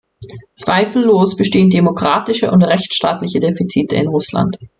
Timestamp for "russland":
4.07-4.57